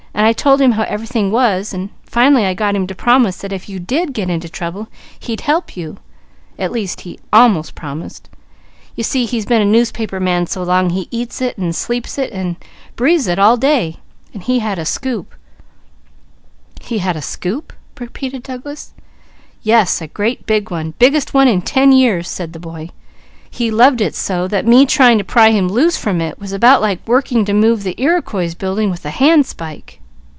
I 0.13 0.33
told 0.33 0.61
him 0.61 0.73
how 0.73 0.83
everything 0.83 1.31
was, 1.31 1.73
and 1.73 1.89
finally 2.03 2.45
I 2.45 2.53
got 2.53 2.75
him 2.75 2.85
to 2.87 2.93
promise 2.95 3.37
that 3.37 3.51
if 3.51 3.67
you 3.67 3.79
did 3.79 4.13
get 4.13 4.29
into 4.29 4.47
trouble 4.47 4.87
he'd 5.19 5.41
help 5.41 5.75
you, 5.75 5.97
at 6.59 6.71
least 6.71 7.01
he 7.01 7.19
almost 7.33 7.73
promised. 7.75 8.29
You 8.95 9.03
see 9.03 9.25
he's 9.25 9.45
been 9.47 9.61
a 9.63 9.65
newspaper 9.65 10.19
man 10.19 10.45
so 10.45 10.61
long, 10.63 10.91
he 10.91 11.07
eats 11.11 11.41
it, 11.41 11.57
and 11.57 11.75
sleeps 11.75 12.17
it, 12.19 12.31
and 12.31 12.55
he 14.41 14.59
had 14.59 14.79
a 14.79 14.85
s'scoop'" 14.85 15.33
"'He 16.81 16.99
had 16.99 17.17
a 17.17 17.21
scoop?'" 17.21 17.73
repeated 17.99 18.43
Douglas. 18.43 18.93
"Yes! 19.63 20.01
A 20.03 20.07
great 20.07 20.43
one! 20.69 20.93
Biggest 20.99 21.33
one 21.33 21.47
in 21.49 21.61
ten 21.61 21.91
years!" 21.91 22.29
said 22.29 22.53
the 22.53 22.59
boy. 22.59 22.91
"He 23.49 23.69
loved 23.71 23.99
it 24.01 24.13
so, 24.15 24.47
that 24.47 24.67
me 24.67 24.85
trying 24.85 25.17
to 25.17 25.25
pry 25.25 25.49
him 25.51 25.67
loose 25.67 25.97
from 25.97 26.21
it 26.21 26.39
was 26.39 26.53
about 26.53 26.79
like 26.79 27.05
working 27.07 27.43
to 27.45 27.53
move 27.53 27.81
the 27.83 27.95
Iriquois 27.97 28.55
Building 28.57 28.89
with 28.91 29.03
a 29.05 29.09
handspike. 29.09 29.97